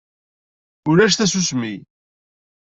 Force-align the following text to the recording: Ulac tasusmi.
Ulac 0.89 1.13
tasusmi. 1.15 1.73